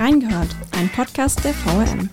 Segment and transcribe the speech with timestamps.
[0.00, 2.08] Reingehört, ein Podcast der VRM.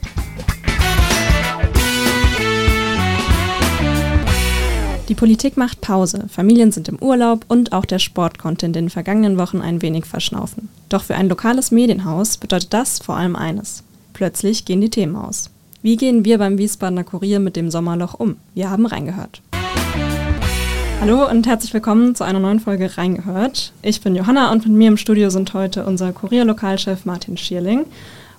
[5.08, 8.90] Die Politik macht Pause, Familien sind im Urlaub und auch der Sport konnte in den
[8.90, 10.68] vergangenen Wochen ein wenig verschnaufen.
[10.90, 13.86] Doch für ein lokales Medienhaus bedeutet das vor allem eines.
[14.12, 15.50] Plötzlich gehen die Themen aus.
[15.82, 18.36] Wie gehen wir beim Wiesbadener Kurier mit dem Sommerloch um?
[18.54, 19.42] Wir haben reingehört.
[21.00, 23.72] Hallo und herzlich willkommen zu einer neuen Folge Reingehört.
[23.84, 27.86] Ich bin Johanna und mit mir im Studio sind heute unser Kurierlokalchef Martin Schierling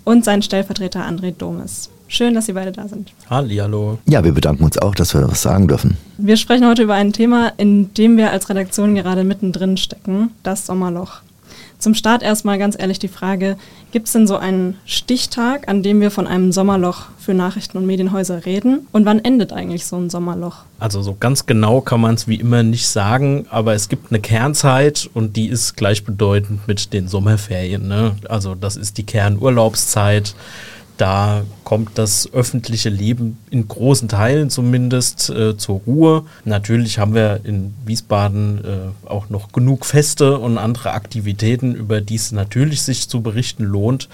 [0.05, 1.89] und sein Stellvertreter André Domes.
[2.09, 3.13] Schön, dass Sie beide da sind.
[3.31, 3.99] Hallo.
[4.07, 5.97] Ja, wir bedanken uns auch, dass wir was sagen dürfen.
[6.17, 10.67] Wir sprechen heute über ein Thema, in dem wir als Redaktion gerade mittendrin stecken, das
[10.67, 11.21] Sommerloch.
[11.79, 13.57] Zum Start erstmal ganz ehrlich die Frage,
[13.93, 17.87] gibt es denn so einen Stichtag, an dem wir von einem Sommerloch für Nachrichten und
[17.87, 18.89] Medienhäuser reden?
[18.91, 20.65] Und wann endet eigentlich so ein Sommerloch?
[20.81, 24.21] Also so ganz genau kann man es wie immer nicht sagen, aber es gibt eine
[24.21, 27.87] Kernzeit und die ist gleichbedeutend mit den Sommerferien.
[27.87, 28.17] Ne?
[28.29, 30.35] Also das ist die Kernurlaubszeit
[30.99, 36.25] da kommt das öffentliche Leben in großen Teilen zumindest äh, zur Ruhe.
[36.45, 42.17] Natürlich haben wir in Wiesbaden äh, auch noch genug Feste und andere Aktivitäten, über die
[42.17, 44.09] es natürlich sich zu berichten lohnt.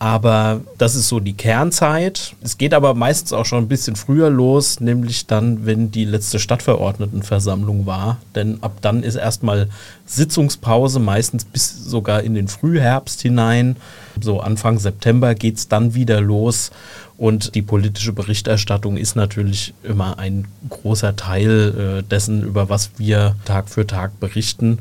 [0.00, 2.34] Aber das ist so die Kernzeit.
[2.40, 6.38] Es geht aber meistens auch schon ein bisschen früher los, nämlich dann, wenn die letzte
[6.38, 8.18] Stadtverordnetenversammlung war.
[8.36, 9.68] Denn ab dann ist erstmal
[10.06, 13.76] Sitzungspause, meistens bis sogar in den Frühherbst hinein.
[14.20, 16.70] So Anfang September geht es dann wieder los.
[17.16, 23.34] Und die politische Berichterstattung ist natürlich immer ein großer Teil äh, dessen, über was wir
[23.44, 24.78] Tag für Tag berichten.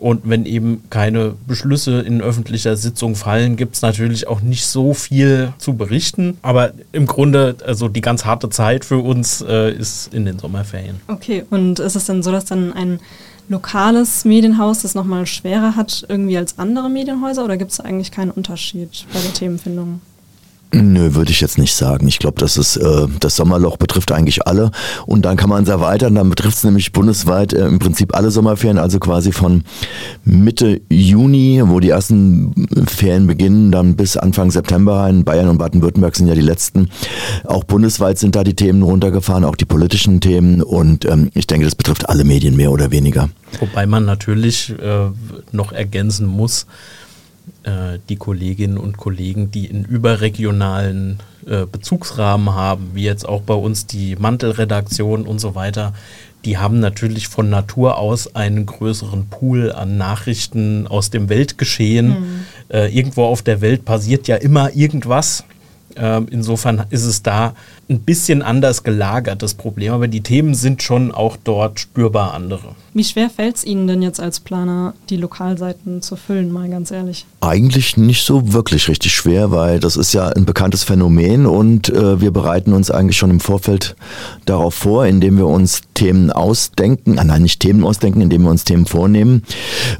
[0.00, 4.94] Und wenn eben keine Beschlüsse in öffentlicher Sitzung fallen, gibt es natürlich auch nicht so
[4.94, 6.38] viel zu berichten.
[6.40, 10.96] Aber im Grunde, also die ganz harte Zeit für uns äh, ist in den Sommerferien.
[11.06, 12.98] Okay, und ist es denn so, dass dann ein
[13.50, 18.30] lokales Medienhaus das nochmal schwerer hat irgendwie als andere Medienhäuser oder gibt es eigentlich keinen
[18.30, 20.00] Unterschied bei der Themenfindung?
[20.72, 22.06] Nö, würde ich jetzt nicht sagen.
[22.06, 24.70] Ich glaube, das ist äh, das Sommerloch betrifft eigentlich alle
[25.04, 26.14] und dann kann man es erweitern.
[26.14, 29.64] Dann betrifft es nämlich bundesweit äh, im Prinzip alle Sommerferien, also quasi von
[30.24, 35.08] Mitte Juni, wo die ersten Ferien beginnen, dann bis Anfang September.
[35.08, 36.88] In Bayern und Baden-Württemberg sind ja die letzten.
[37.44, 41.64] Auch bundesweit sind da die Themen runtergefahren, auch die politischen Themen und ähm, ich denke,
[41.64, 43.28] das betrifft alle Medien mehr oder weniger.
[43.58, 45.08] Wobei man natürlich äh,
[45.50, 46.66] noch ergänzen muss
[47.62, 53.54] äh, die Kolleginnen und Kollegen, die in überregionalen äh, Bezugsrahmen haben, wie jetzt auch bei
[53.54, 55.92] uns die Mantelredaktion und so weiter,
[56.44, 62.08] die haben natürlich von Natur aus einen größeren Pool an Nachrichten aus dem Weltgeschehen.
[62.08, 62.44] Mhm.
[62.68, 65.44] Äh, irgendwo auf der Welt passiert ja immer irgendwas.
[65.96, 67.54] Ähm, insofern ist es da
[67.90, 72.76] ein bisschen anders gelagert, das Problem, aber die Themen sind schon auch dort spürbar andere.
[72.94, 76.90] Wie schwer fällt es Ihnen denn jetzt als Planer, die Lokalseiten zu füllen, mal ganz
[76.90, 77.26] ehrlich?
[77.40, 82.20] Eigentlich nicht so wirklich richtig schwer, weil das ist ja ein bekanntes Phänomen und äh,
[82.20, 83.96] wir bereiten uns eigentlich schon im Vorfeld
[84.44, 88.64] darauf vor, indem wir uns Themen ausdenken, ah, nein, nicht Themen ausdenken, indem wir uns
[88.64, 89.42] Themen vornehmen,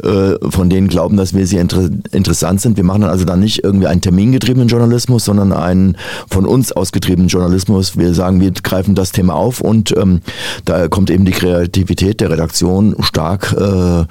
[0.03, 2.77] äh, von denen glauben, dass wir sie inter interessant sind.
[2.77, 5.97] Wir machen dann also dann nicht irgendwie einen termingetriebenen Journalismus, sondern einen
[6.29, 7.80] von uns ausgetriebenen Journalismus.
[7.97, 10.21] Wir sagen, wir greifen das Thema auf und ähm,
[10.65, 14.05] da kommt eben die Kreativität der Redaktion stark äh,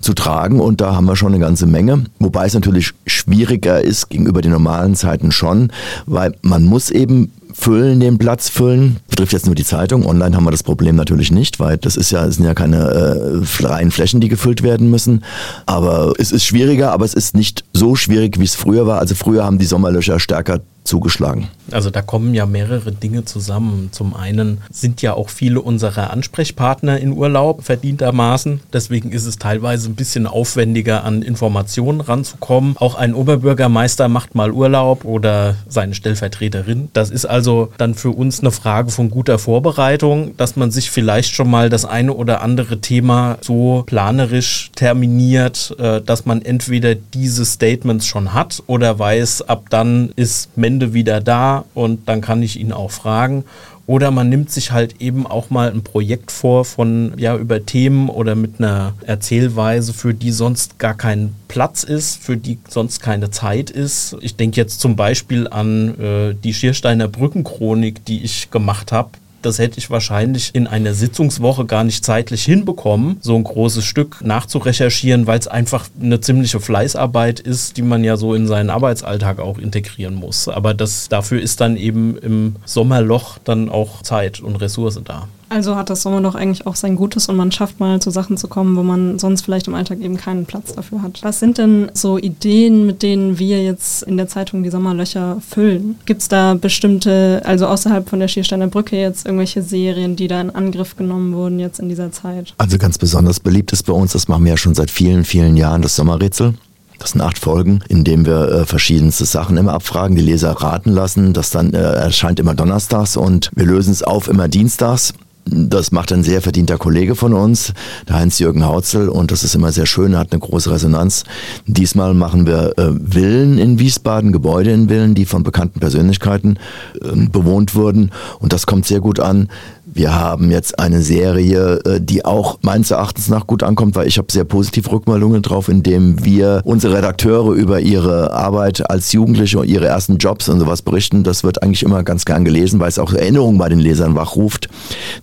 [0.00, 2.04] zu tragen und da haben wir schon eine ganze Menge.
[2.18, 5.72] Wobei es natürlich schwieriger ist gegenüber den normalen Zeiten schon,
[6.06, 8.98] weil man muss eben füllen, den Platz füllen.
[9.08, 10.04] Betrifft jetzt nur die Zeitung.
[10.04, 12.90] Online haben wir das Problem natürlich nicht, weil das ist ja, es sind ja keine
[12.90, 15.24] äh, freien Flächen, die gefüllt werden müssen.
[15.64, 18.98] Aber es ist schwieriger, aber es ist nicht so schwierig, wie es früher war.
[18.98, 21.48] Also früher haben die Sommerlöcher stärker zugeschlagen.
[21.72, 23.88] Also da kommen ja mehrere Dinge zusammen.
[23.90, 28.60] Zum einen sind ja auch viele unserer Ansprechpartner in Urlaub verdientermaßen.
[28.72, 32.76] Deswegen ist es teilweise ein bisschen aufwendiger, an Informationen ranzukommen.
[32.76, 36.90] Auch ein Oberbürgermeister macht mal Urlaub oder seine Stellvertreterin.
[36.92, 41.34] Das ist also dann für uns eine Frage von guter Vorbereitung, dass man sich vielleicht
[41.34, 47.46] schon mal das eine oder andere Thema so planerisch terminiert, äh, dass man entweder diese
[47.46, 52.42] Statements schon hat oder weiß, ab dann ist Mensch Ende wieder da und dann kann
[52.42, 53.44] ich ihn auch fragen.
[53.86, 58.08] Oder man nimmt sich halt eben auch mal ein Projekt vor von, ja, über Themen
[58.08, 63.30] oder mit einer Erzählweise, für die sonst gar kein Platz ist, für die sonst keine
[63.30, 64.16] Zeit ist.
[64.20, 69.10] Ich denke jetzt zum Beispiel an äh, die Schiersteiner Brückenchronik, die ich gemacht habe.
[69.44, 74.24] Das hätte ich wahrscheinlich in einer Sitzungswoche gar nicht zeitlich hinbekommen, so ein großes Stück
[74.24, 79.40] nachzurecherchieren, weil es einfach eine ziemliche Fleißarbeit ist, die man ja so in seinen Arbeitsalltag
[79.40, 80.48] auch integrieren muss.
[80.48, 85.28] Aber das, dafür ist dann eben im Sommerloch dann auch Zeit und Ressource da.
[85.54, 88.48] Also hat das Sommerloch eigentlich auch sein Gutes und man schafft mal zu Sachen zu
[88.48, 91.20] kommen, wo man sonst vielleicht im Alltag eben keinen Platz dafür hat.
[91.22, 95.94] Was sind denn so Ideen, mit denen wir jetzt in der Zeitung die Sommerlöcher füllen?
[96.06, 100.40] Gibt es da bestimmte, also außerhalb von der Schiersteiner Brücke jetzt irgendwelche Serien, die da
[100.40, 102.52] in Angriff genommen wurden jetzt in dieser Zeit?
[102.58, 105.56] Also ganz besonders beliebt ist bei uns, das machen wir ja schon seit vielen, vielen
[105.56, 106.54] Jahren, das Sommerrätsel.
[106.98, 110.90] Das sind acht Folgen, in denen wir äh, verschiedenste Sachen immer abfragen, die Leser raten
[110.90, 111.32] lassen.
[111.32, 115.12] Das dann äh, erscheint immer donnerstags und wir lösen es auf immer dienstags.
[115.46, 117.74] Das macht ein sehr verdienter Kollege von uns,
[118.08, 121.24] der Heinz-Jürgen Hautzel, und das ist immer sehr schön, hat eine große Resonanz.
[121.66, 126.58] Diesmal machen wir äh, Villen in Wiesbaden, Gebäude in Villen, die von bekannten Persönlichkeiten
[127.00, 129.48] äh, bewohnt wurden, und das kommt sehr gut an.
[129.94, 134.18] Wir haben jetzt eine Serie, äh, die auch meines Erachtens nach gut ankommt, weil ich
[134.18, 139.68] habe sehr positive Rückmeldungen drauf, indem wir unsere Redakteure über ihre Arbeit als Jugendliche und
[139.68, 141.22] ihre ersten Jobs und sowas berichten.
[141.22, 144.68] Das wird eigentlich immer ganz gern gelesen, weil es auch Erinnerungen bei den Lesern wachruft,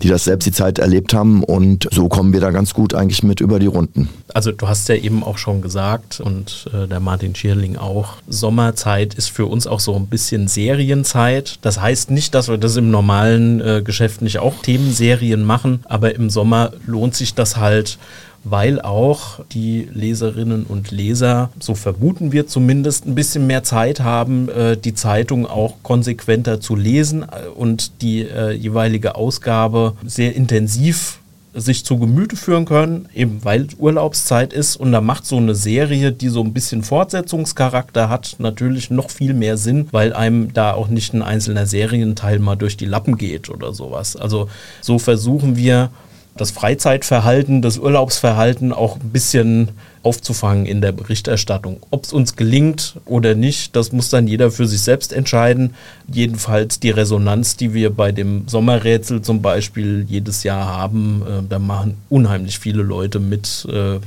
[0.02, 3.24] die das selbst die Zeit erlebt haben und so kommen wir da ganz gut eigentlich
[3.24, 4.08] mit über die Runden.
[4.34, 9.16] Also du hast ja eben auch schon gesagt und äh, der Martin Schierling auch, Sommerzeit
[9.16, 11.60] ist für uns auch so ein bisschen Serienzeit.
[11.62, 16.16] Das heißt nicht, dass wir das im normalen äh, Geschäft nicht auch Themenserien machen, aber
[16.16, 17.98] im Sommer lohnt sich das halt,
[18.44, 24.50] weil auch die Leserinnen und Leser, so vermuten wir zumindest, ein bisschen mehr Zeit haben,
[24.50, 31.21] äh, die Zeitung auch konsequenter zu lesen äh, und die äh, jeweilige Ausgabe sehr intensiv
[31.54, 36.12] sich zu Gemüte führen können, eben weil Urlaubszeit ist und da macht so eine Serie,
[36.14, 40.88] die so ein bisschen Fortsetzungscharakter hat, natürlich noch viel mehr Sinn, weil einem da auch
[40.88, 44.16] nicht ein einzelner Serienteil mal durch die Lappen geht oder sowas.
[44.16, 44.48] Also
[44.80, 45.90] so versuchen wir
[46.38, 49.70] das Freizeitverhalten, das Urlaubsverhalten auch ein bisschen
[50.04, 51.82] aufzufangen in der Berichterstattung.
[51.92, 55.76] Ob es uns gelingt oder nicht, das muss dann jeder für sich selbst entscheiden.
[56.12, 61.60] Jedenfalls die Resonanz, die wir bei dem Sommerrätsel zum Beispiel jedes Jahr haben, äh, da
[61.60, 64.00] machen unheimlich viele Leute mit, äh,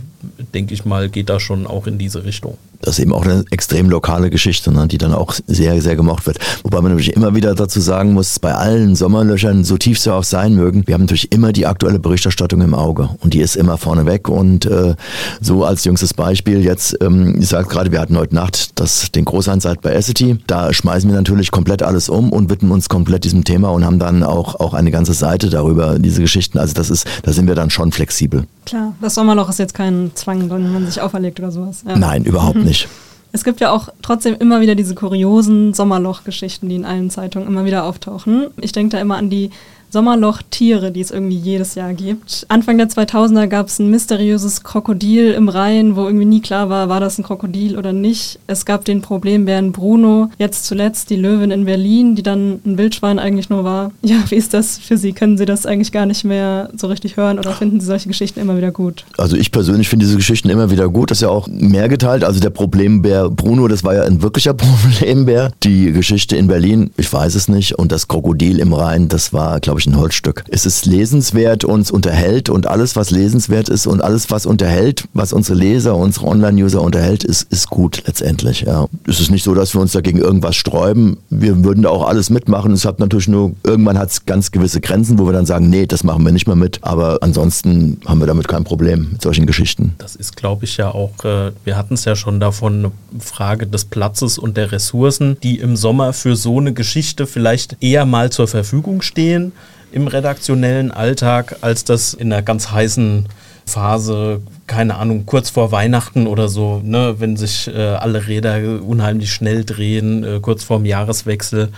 [0.54, 2.56] denke ich mal, geht da schon auch in diese Richtung.
[2.84, 6.26] Das ist eben auch eine extrem lokale Geschichte, ne, die dann auch sehr, sehr gemocht
[6.26, 6.38] wird.
[6.64, 10.24] Wobei man natürlich immer wieder dazu sagen muss, bei allen Sommerlöchern, so tief sie auch
[10.24, 13.78] sein mögen, wir haben natürlich immer die aktuelle Berichterstattung im Auge und die ist immer
[13.78, 14.96] vorneweg und äh,
[15.40, 19.24] so als jüngstes Beispiel jetzt, ähm, ich sage gerade, wir hatten heute Nacht das, den
[19.24, 23.44] Großeinsatz bei Essity, da schmeißen wir natürlich komplett alles um und widmen uns komplett diesem
[23.44, 27.06] Thema und haben dann auch, auch eine ganze Seite darüber, diese Geschichten, also das ist,
[27.22, 28.46] da sind wir dann schon flexibel.
[28.66, 31.84] Klar, das Sommerloch ist jetzt kein Zwang, wenn man sich auferlegt oder sowas.
[31.86, 31.96] Ja.
[31.96, 32.88] Nein, überhaupt nicht.
[33.32, 37.64] Es gibt ja auch trotzdem immer wieder diese kuriosen Sommerloch-Geschichten, die in allen Zeitungen immer
[37.64, 38.46] wieder auftauchen.
[38.60, 39.50] Ich denke da immer an die
[39.94, 42.44] Sommerloch-Tiere, die es irgendwie jedes Jahr gibt.
[42.48, 46.88] Anfang der 2000er gab es ein mysteriöses Krokodil im Rhein, wo irgendwie nie klar war,
[46.88, 48.40] war das ein Krokodil oder nicht.
[48.48, 53.18] Es gab den Problembären Bruno, jetzt zuletzt die Löwin in Berlin, die dann ein Wildschwein
[53.18, 53.92] eigentlich nur war.
[54.04, 55.12] Ja, wie ist das für Sie?
[55.12, 58.38] Können Sie das eigentlich gar nicht mehr so richtig hören oder finden Sie solche Geschichten
[58.38, 59.06] immer wieder gut?
[59.16, 61.10] Also ich persönlich finde diese Geschichten immer wieder gut.
[61.10, 62.22] Das ist ja auch mehr geteilt.
[62.22, 65.52] Also der Problembär Bruno, das war ja ein wirklicher Problembär.
[65.62, 67.78] Die Geschichte in Berlin, ich weiß es nicht.
[67.78, 70.44] Und das Krokodil im Rhein, das war, glaube ich, ich, ein Holzstück.
[70.48, 75.32] Es ist lesenswert, uns unterhält und alles, was lesenswert ist und alles, was unterhält, was
[75.32, 78.62] unsere Leser, unsere Online-User unterhält, ist, ist gut letztendlich.
[78.62, 78.86] Ja.
[79.06, 81.18] Es ist nicht so, dass wir uns dagegen irgendwas sträuben.
[81.30, 82.72] Wir würden da auch alles mitmachen.
[82.72, 85.86] Es hat natürlich nur, irgendwann hat es ganz gewisse Grenzen, wo wir dann sagen, nee,
[85.86, 86.78] das machen wir nicht mehr mit.
[86.82, 89.94] Aber ansonsten haben wir damit kein Problem mit solchen Geschichten.
[89.98, 93.66] Das ist, glaube ich, ja auch, äh, wir hatten es ja schon davon, eine Frage
[93.66, 98.30] des Platzes und der Ressourcen, die im Sommer für so eine Geschichte vielleicht eher mal
[98.30, 99.52] zur Verfügung stehen
[99.92, 103.26] im redaktionellen Alltag, als das in einer ganz heißen
[103.66, 109.32] Phase, keine Ahnung, kurz vor Weihnachten oder so, ne, wenn sich äh, alle Räder unheimlich
[109.32, 111.70] schnell drehen, äh, kurz vorm Jahreswechsel.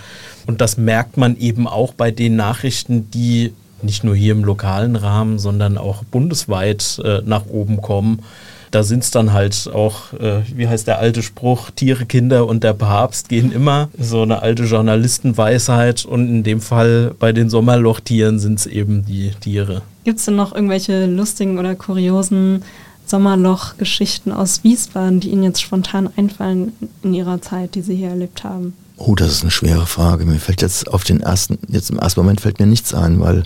[0.47, 4.97] Und das merkt man eben auch bei den Nachrichten, die nicht nur hier im lokalen
[4.97, 8.23] Rahmen, sondern auch bundesweit äh, nach oben kommen
[8.70, 12.64] da sind es dann halt auch, äh, wie heißt der alte Spruch, Tiere, Kinder und
[12.64, 13.88] der Papst gehen immer.
[13.99, 19.32] So eine alte Journalistenweisheit und in dem Fall bei den Sommerlochtieren sind es eben die
[19.40, 19.82] Tiere.
[20.04, 22.62] Gibt es denn noch irgendwelche lustigen oder kuriosen
[23.06, 28.44] Sommerloch-Geschichten aus Wiesbaden, die Ihnen jetzt spontan einfallen in Ihrer Zeit, die Sie hier erlebt
[28.44, 28.75] haben?
[28.99, 30.25] Oh, das ist eine schwere Frage.
[30.25, 33.44] Mir fällt jetzt auf den ersten, jetzt im ersten Moment fällt mir nichts ein, weil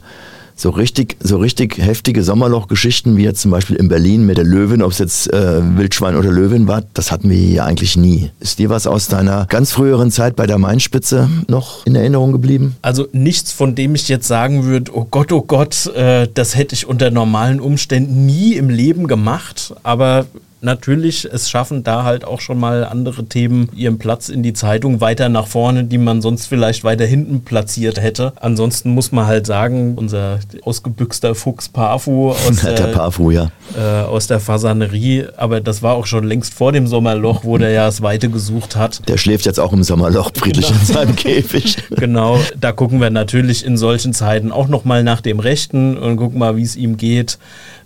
[0.61, 4.83] so richtig, so richtig heftige Sommerloch-Geschichten, wie jetzt zum Beispiel in Berlin mit der Löwin,
[4.83, 8.31] ob es jetzt äh, Wildschwein oder Löwin war, das hatten wir hier eigentlich nie.
[8.41, 12.77] Ist dir was aus deiner ganz früheren Zeit bei der Mainspitze noch in Erinnerung geblieben?
[12.83, 16.75] Also nichts, von dem ich jetzt sagen würde, oh Gott, oh Gott, äh, das hätte
[16.75, 20.27] ich unter normalen Umständen nie im Leben gemacht, aber
[20.63, 25.01] natürlich, es schaffen da halt auch schon mal andere Themen ihren Platz in die Zeitung
[25.01, 28.33] weiter nach vorne, die man sonst vielleicht weiter hinten platziert hätte.
[28.37, 33.51] Ansonsten muss man halt sagen, unser ausgebüxter Fuchs Pafu aus der, der Pafu, ja.
[33.77, 37.71] äh, aus der Fasanerie, aber das war auch schon längst vor dem Sommerloch, wo der
[37.71, 39.09] ja das Weite gesucht hat.
[39.09, 40.81] Der schläft jetzt auch im Sommerloch friedlich genau.
[40.81, 41.77] in seinem Käfig.
[41.91, 46.39] genau, da gucken wir natürlich in solchen Zeiten auch nochmal nach dem Rechten und gucken
[46.39, 47.39] mal, wie es ihm geht.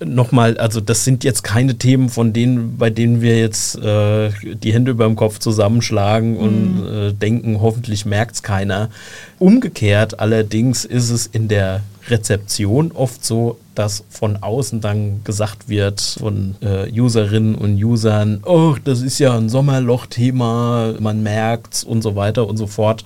[0.04, 4.72] Nochmal, also das sind jetzt keine Themen, von denen, bei denen wir jetzt äh, die
[4.72, 6.86] Hände über dem Kopf zusammenschlagen und mhm.
[6.86, 8.90] äh, denken, hoffentlich merkt es keiner.
[9.38, 16.00] Umgekehrt allerdings ist es in der Rezeption oft so, dass von außen dann gesagt wird
[16.00, 22.16] von äh, Userinnen und Usern, oh, das ist ja ein Sommerloch-Thema, man merkt's und so
[22.16, 23.04] weiter und so fort.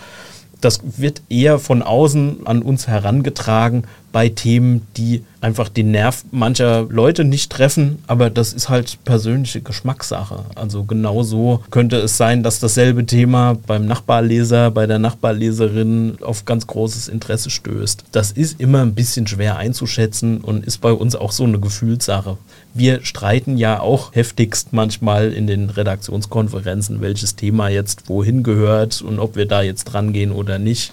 [0.60, 6.86] Das wird eher von außen an uns herangetragen bei Themen, die einfach den Nerv mancher
[6.88, 10.44] Leute nicht treffen, aber das ist halt persönliche Geschmackssache.
[10.54, 16.66] Also genauso könnte es sein, dass dasselbe Thema beim Nachbarleser, bei der Nachbarleserin auf ganz
[16.66, 18.04] großes Interesse stößt.
[18.12, 22.38] Das ist immer ein bisschen schwer einzuschätzen und ist bei uns auch so eine Gefühlssache.
[22.74, 29.18] Wir streiten ja auch heftigst manchmal in den Redaktionskonferenzen, welches Thema jetzt wohin gehört und
[29.18, 30.92] ob wir da jetzt dran gehen oder nicht.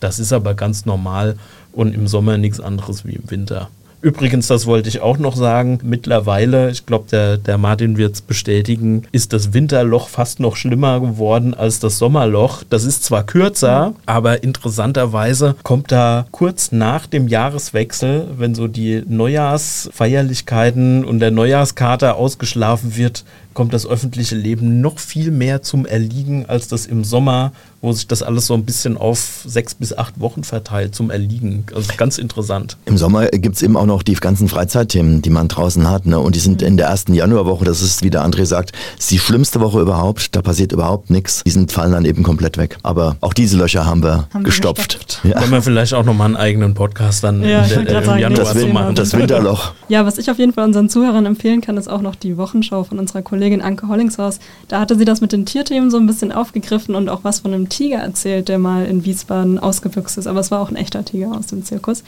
[0.00, 1.36] Das ist aber ganz normal
[1.72, 3.68] und im Sommer nichts anderes wie im Winter.
[4.02, 8.22] Übrigens, das wollte ich auch noch sagen, mittlerweile, ich glaube, der, der Martin wird es
[8.22, 12.62] bestätigen, ist das Winterloch fast noch schlimmer geworden als das Sommerloch.
[12.70, 19.02] Das ist zwar kürzer, aber interessanterweise kommt da kurz nach dem Jahreswechsel, wenn so die
[19.06, 26.46] Neujahrsfeierlichkeiten und der Neujahrskater ausgeschlafen wird, kommt das öffentliche Leben noch viel mehr zum Erliegen,
[26.48, 30.20] als das im Sommer, wo sich das alles so ein bisschen auf sechs bis acht
[30.20, 31.64] Wochen verteilt, zum Erliegen.
[31.74, 32.76] Also ganz interessant.
[32.86, 36.06] Im Sommer gibt es eben auch noch die ganzen Freizeitthemen, die man draußen hat.
[36.06, 36.18] Ne?
[36.18, 39.18] Und die sind in der ersten Januarwoche, das ist, wie der André sagt, ist die
[39.18, 40.34] schlimmste Woche überhaupt.
[40.36, 41.42] Da passiert überhaupt nichts.
[41.44, 42.78] Die sind, fallen dann eben komplett weg.
[42.82, 45.20] Aber auch diese Löcher haben wir haben gestopft.
[45.22, 45.40] Wir ja.
[45.40, 48.54] Können wir vielleicht auch nochmal einen eigenen Podcast dann ja, der, äh, im sagen, Januar
[48.54, 48.94] das, machen.
[48.94, 49.72] Das Winterloch.
[49.88, 52.84] Ja, was ich auf jeden Fall unseren Zuhörern empfehlen kann, ist auch noch die Wochenschau
[52.84, 56.06] von unserer Kollegin Kollegin Anke Hollingshaus, da hatte sie das mit den Tierthemen so ein
[56.06, 60.26] bisschen aufgegriffen und auch was von einem Tiger erzählt, der mal in Wiesbaden ausgebüxt ist.
[60.26, 62.04] Aber es war auch ein echter Tiger aus dem Zirkus.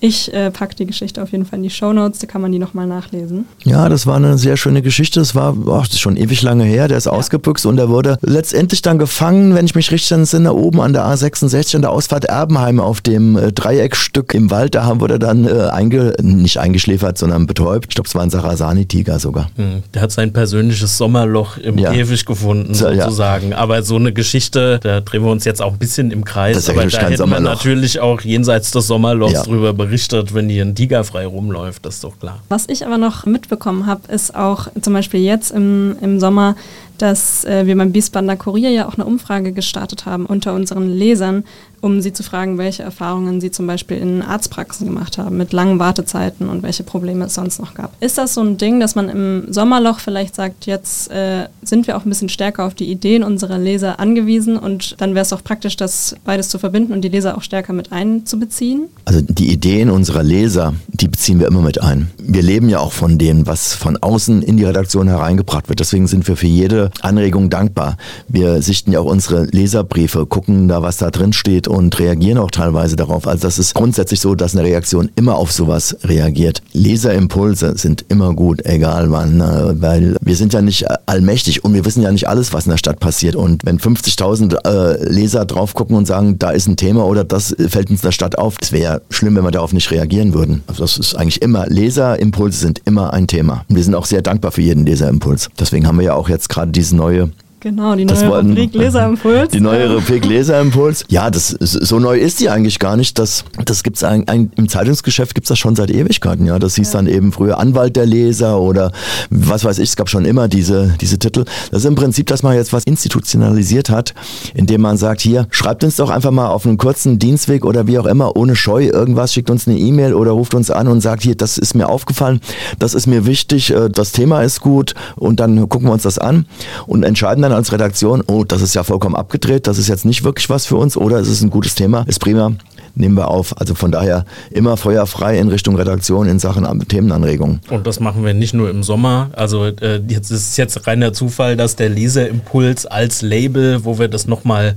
[0.00, 2.52] Ich äh, packe die Geschichte auf jeden Fall in die Show Notes, da kann man
[2.52, 3.46] die nochmal nachlesen.
[3.64, 5.20] Ja, das war eine sehr schöne Geschichte.
[5.20, 6.88] Das war oh, das ist schon ewig lange her.
[6.88, 7.12] Der ist ja.
[7.12, 11.06] ausgebüxt und er wurde letztendlich dann gefangen, wenn ich mich richtig entsinne, oben an der
[11.06, 14.74] A66 an der Ausfahrt Erbenheim auf dem äh, Dreieckstück im Wald.
[14.74, 17.86] Da wurde er dann äh, einge nicht eingeschläfert, sondern betäubt.
[17.90, 19.50] Ich glaube, es war ein Sarasani-Tiger sogar.
[19.56, 21.92] Hm, der hat sein persönliches Sommerloch im ja.
[21.92, 23.50] Käfig gefunden, sozusagen.
[23.50, 23.56] Ja.
[23.56, 26.56] Aber so eine Geschichte, da drehen wir uns jetzt auch ein bisschen im Kreis.
[26.56, 30.48] Das ist aber da hätten wir natürlich auch jenseits des Sommerlochs drüber berichtet berichtet, wenn
[30.48, 32.40] hier ein Tiger frei rumläuft, das ist doch klar.
[32.48, 36.56] Was ich aber noch mitbekommen habe, ist auch zum Beispiel jetzt im, im Sommer,
[36.98, 41.44] dass äh, wir beim Biesbadener Kurier ja auch eine Umfrage gestartet haben unter unseren Lesern,
[41.84, 45.78] um sie zu fragen, welche Erfahrungen sie zum Beispiel in Arztpraxen gemacht haben, mit langen
[45.78, 47.92] Wartezeiten und welche Probleme es sonst noch gab.
[48.02, 51.98] Ist das so ein Ding, dass man im Sommerloch vielleicht sagt, jetzt äh, sind wir
[51.98, 55.44] auch ein bisschen stärker auf die Ideen unserer Leser angewiesen und dann wäre es auch
[55.44, 58.84] praktisch, das beides zu verbinden und die Leser auch stärker mit einzubeziehen?
[59.04, 62.10] Also die Ideen unserer Leser, die beziehen wir immer mit ein.
[62.18, 65.80] Wir leben ja auch von denen, was von außen in die Redaktion hereingebracht wird.
[65.80, 67.96] Deswegen sind wir für jede Anregung dankbar.
[68.28, 72.50] Wir sichten ja auch unsere Leserbriefe, gucken da, was da drin steht und reagieren auch
[72.50, 73.26] teilweise darauf.
[73.26, 76.62] Also das ist grundsätzlich so, dass eine Reaktion immer auf sowas reagiert.
[76.72, 79.76] Leserimpulse sind immer gut, egal wann, ne?
[79.78, 82.78] weil wir sind ja nicht allmächtig und wir wissen ja nicht alles, was in der
[82.78, 83.36] Stadt passiert.
[83.36, 87.54] Und wenn 50.000 äh, Leser drauf gucken und sagen, da ist ein Thema oder das
[87.68, 90.62] fällt uns in der Stadt auf, das wäre schlimm, wenn wir darauf nicht reagieren würden.
[90.66, 93.64] Also das ist eigentlich immer, Leserimpulse sind immer ein Thema.
[93.68, 95.50] Und wir sind auch sehr dankbar für jeden Leserimpuls.
[95.58, 97.30] Deswegen haben wir ja auch jetzt gerade diese neue
[97.64, 99.52] Genau, die neue Rubrik Leserimpuls.
[99.52, 101.06] Die neue Rubrik Leserimpuls.
[101.08, 103.18] Ja, das, so neu ist die eigentlich gar nicht.
[103.18, 106.44] Das, das gibt's ein, ein, im Zeitungsgeschäft gibt es das schon seit Ewigkeiten.
[106.44, 106.98] Ja, das hieß ja.
[106.98, 108.92] dann eben früher Anwalt der Leser oder
[109.30, 109.88] was weiß ich.
[109.88, 111.46] Es gab schon immer diese, diese Titel.
[111.70, 114.12] Das ist im Prinzip, dass man jetzt was institutionalisiert hat,
[114.52, 117.98] indem man sagt, hier, schreibt uns doch einfach mal auf einen kurzen Dienstweg oder wie
[117.98, 121.22] auch immer, ohne Scheu irgendwas, schickt uns eine E-Mail oder ruft uns an und sagt,
[121.22, 122.42] hier, das ist mir aufgefallen,
[122.78, 126.18] das ist mir wichtig, äh, das Thema ist gut und dann gucken wir uns das
[126.18, 126.44] an
[126.86, 130.24] und entscheiden dann als Redaktion, oh, das ist ja vollkommen abgedreht, das ist jetzt nicht
[130.24, 130.96] wirklich was für uns.
[130.96, 132.52] Oder es ist ein gutes Thema, ist prima
[132.94, 133.58] nehmen wir auf.
[133.60, 137.60] Also von daher immer feuerfrei in Richtung Redaktion in Sachen Themenanregungen.
[137.70, 139.30] Und das machen wir nicht nur im Sommer.
[139.34, 144.26] Also äh, jetzt ist jetzt reiner Zufall, dass der Leserimpuls als Label, wo wir das
[144.26, 144.76] nochmal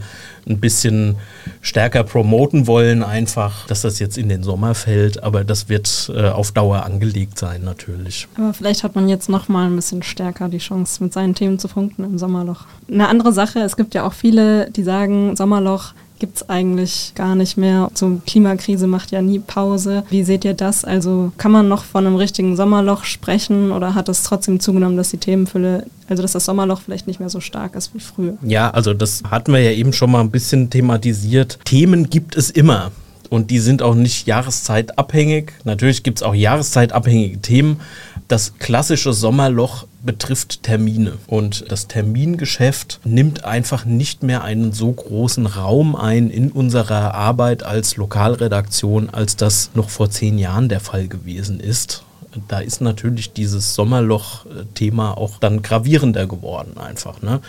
[0.50, 1.16] ein bisschen
[1.62, 5.22] stärker promoten wollen, einfach, dass das jetzt in den Sommer fällt.
[5.24, 8.28] Aber das wird äh, auf Dauer angelegt sein, natürlich.
[8.38, 11.60] Aber vielleicht hat man jetzt noch mal ein bisschen stärker die Chance, mit seinen Themen
[11.60, 12.66] zu punkten im Sommerloch.
[12.90, 17.36] Eine andere Sache, es gibt ja auch viele, die sagen, Sommerloch gibt es eigentlich gar
[17.36, 17.90] nicht mehr.
[17.94, 20.04] So Klimakrise macht ja nie Pause.
[20.10, 20.86] Wie seht ihr das?
[20.86, 25.10] Also kann man noch von einem richtigen Sommerloch sprechen oder hat es trotzdem zugenommen, dass
[25.10, 28.38] die Themenfülle, also dass das Sommerloch vielleicht nicht mehr so stark ist wie früher?
[28.42, 31.60] Ja, also das hatten wir ja eben schon mal ein bisschen thematisiert.
[31.66, 32.92] Themen gibt es immer.
[33.30, 35.52] Und die sind auch nicht jahreszeitabhängig.
[35.66, 37.82] Natürlich gibt es auch jahreszeitabhängige Themen.
[38.28, 41.14] Das klassische Sommerloch betrifft Termine.
[41.28, 47.64] Und das Termingeschäft nimmt einfach nicht mehr einen so großen Raum ein in unserer Arbeit
[47.64, 52.04] als Lokalredaktion, als das noch vor zehn Jahren der Fall gewesen ist.
[52.48, 57.22] Da ist natürlich dieses Sommerloch-Thema auch dann gravierender geworden einfach.
[57.22, 57.42] Ne?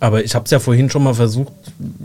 [0.00, 1.52] Aber ich habe es ja vorhin schon mal versucht,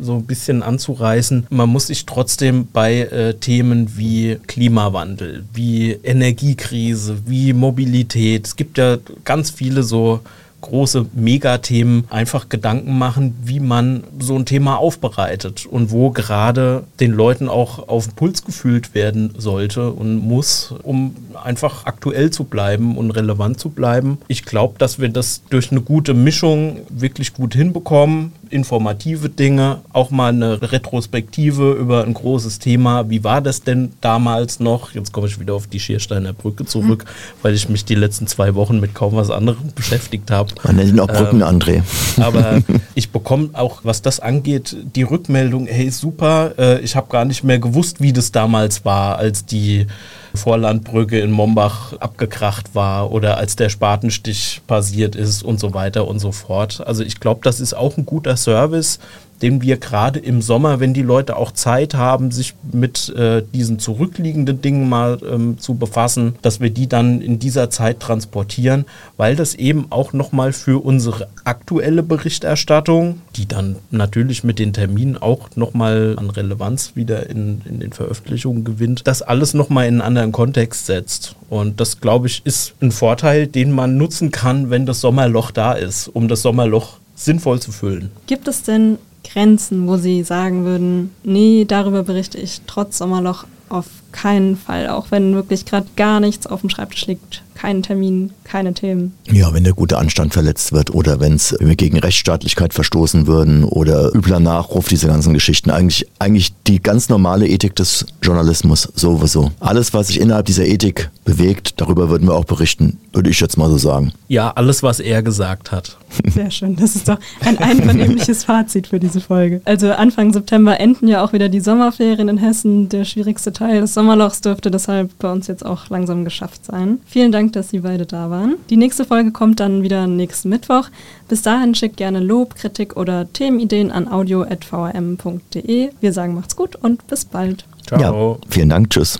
[0.01, 1.47] so ein bisschen anzureißen.
[1.49, 8.77] Man muss sich trotzdem bei äh, Themen wie Klimawandel, wie Energiekrise, wie Mobilität, es gibt
[8.77, 10.19] ja ganz viele so
[10.65, 17.11] große Megathemen einfach Gedanken machen, wie man so ein Thema aufbereitet und wo gerade den
[17.11, 22.97] Leuten auch auf den Puls gefühlt werden sollte und muss, um einfach aktuell zu bleiben
[22.97, 24.17] und relevant zu bleiben.
[24.27, 28.31] Ich glaube, dass wir das durch eine gute Mischung wirklich gut hinbekommen.
[28.55, 33.09] Informative Dinge, auch mal eine Retrospektive über ein großes Thema.
[33.09, 34.93] Wie war das denn damals noch?
[34.93, 37.43] Jetzt komme ich wieder auf die Schiersteiner Brücke zurück, mhm.
[37.43, 40.53] weil ich mich die letzten zwei Wochen mit kaum was anderem beschäftigt habe.
[40.63, 41.75] Man nennt ihn auch Brücken-André.
[42.17, 42.61] Ähm, aber
[42.95, 47.43] ich bekomme auch, was das angeht, die Rückmeldung, hey super, äh, ich habe gar nicht
[47.43, 49.87] mehr gewusst, wie das damals war, als die
[50.35, 56.19] Vorlandbrücke in Mombach abgekracht war oder als der Spatenstich passiert ist und so weiter und
[56.19, 56.85] so fort.
[56.85, 58.99] Also ich glaube, das ist auch ein guter Service,
[59.41, 63.79] den wir gerade im Sommer, wenn die Leute auch Zeit haben, sich mit äh, diesen
[63.79, 68.85] zurückliegenden Dingen mal ähm, zu befassen, dass wir die dann in dieser Zeit transportieren,
[69.17, 75.17] weil das eben auch nochmal für unsere aktuelle Berichterstattung, die dann natürlich mit den Terminen
[75.17, 80.01] auch nochmal an Relevanz wieder in, in den Veröffentlichungen gewinnt, das alles nochmal in einen
[80.01, 81.35] anderen Kontext setzt.
[81.49, 85.73] Und das, glaube ich, ist ein Vorteil, den man nutzen kann, wenn das Sommerloch da
[85.73, 88.11] ist, um das Sommerloch sinnvoll zu füllen.
[88.27, 88.97] Gibt es denn
[89.29, 95.11] Grenzen, wo Sie sagen würden, nee, darüber berichte ich trotz Sommerloch auf keinen Fall, auch
[95.11, 99.13] wenn wirklich gerade gar nichts auf dem Schreibtisch liegt, keinen Termin, keine Themen.
[99.31, 104.13] Ja, wenn der gute Anstand verletzt wird oder wenn es gegen Rechtsstaatlichkeit verstoßen würden oder
[104.13, 105.71] übler Nachruf, diese ganzen Geschichten.
[105.71, 109.51] Eigentlich, eigentlich die ganz normale Ethik des Journalismus sowieso.
[109.59, 113.57] Alles, was sich innerhalb dieser Ethik bewegt, darüber würden wir auch berichten, würde ich jetzt
[113.57, 114.11] mal so sagen.
[114.27, 115.97] Ja, alles, was er gesagt hat.
[116.33, 119.61] Sehr schön, das ist doch ein einvernehmliches Fazit für diese Folge.
[119.65, 122.89] Also Anfang September enden ja auch wieder die Sommerferien in Hessen.
[122.89, 126.99] Der schwierigste Teil des Sommerlochs dürfte deshalb bei uns jetzt auch langsam geschafft sein.
[127.07, 128.57] Vielen Dank, dass Sie beide da waren.
[128.69, 130.89] Die nächste Folge kommt dann wieder nächsten Mittwoch.
[131.27, 135.89] Bis dahin schickt gerne Lob, Kritik oder Themenideen an audio.vrm.de.
[135.99, 137.65] Wir sagen macht's gut und bis bald.
[137.87, 137.99] Ciao.
[137.99, 138.91] Ja, vielen Dank.
[138.91, 139.19] Tschüss.